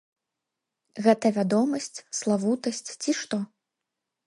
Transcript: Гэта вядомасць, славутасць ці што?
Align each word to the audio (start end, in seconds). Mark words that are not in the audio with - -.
Гэта 1.07 1.25
вядомасць, 1.35 2.01
славутасць 2.21 2.85
ці 3.01 3.11
што? 3.21 3.37